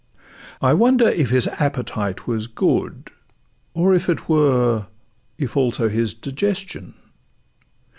[0.63, 3.11] I wonder if his appetite was good?
[3.75, 4.87] Or, if it were,
[5.37, 6.95] if also his digestion?